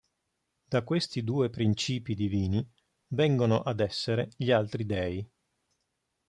[0.67, 2.67] Da questi due princìpi divini
[3.09, 5.23] vengono ad essere gli altri dèi.